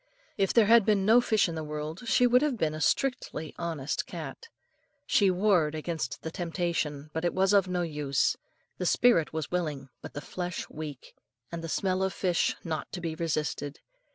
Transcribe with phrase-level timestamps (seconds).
[0.35, 3.53] If there had been no fish in the world, she would have been a strictly
[3.59, 4.47] honest cat.
[5.05, 8.35] She warred against the temptation, but it was of no use;
[8.79, 11.13] the spirit was willing but the flesh weak,
[11.51, 13.79] and the smell of fish not to be resisted.